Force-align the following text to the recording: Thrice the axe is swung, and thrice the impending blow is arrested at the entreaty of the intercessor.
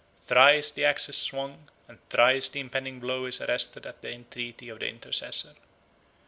Thrice 0.25 0.71
the 0.71 0.83
axe 0.83 1.09
is 1.09 1.17
swung, 1.17 1.69
and 1.87 1.99
thrice 2.09 2.49
the 2.49 2.59
impending 2.59 2.99
blow 2.99 3.25
is 3.25 3.39
arrested 3.39 3.85
at 3.85 4.01
the 4.01 4.09
entreaty 4.11 4.67
of 4.69 4.79
the 4.79 4.87
intercessor. 4.89 5.53